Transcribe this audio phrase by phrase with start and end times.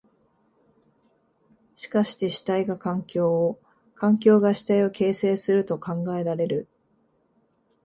[1.75, 3.61] しかして主体が環境を、
[3.93, 6.67] 環境が主体を形成すると考えられる。